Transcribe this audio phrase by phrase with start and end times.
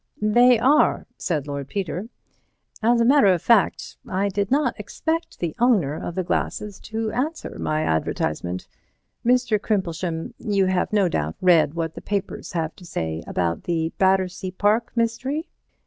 [0.19, 2.09] "They are," said Lord Peter.
[2.81, 7.11] "As a matter of fact I did not expect the owner of the glasses to
[7.11, 8.67] answer my advertisement.
[9.23, 9.59] Mr.
[9.61, 14.49] Crimplesham, you have no doubt read what the papers have to say about the Battersea
[14.49, 15.49] Park mystery.